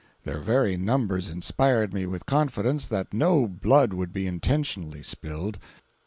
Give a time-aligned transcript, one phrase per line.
[0.23, 5.59] Their very numbers inspired me with confidence that no blood would be intentionally spilled.